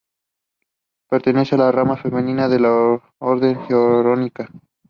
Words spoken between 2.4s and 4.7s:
de la orden jerónima.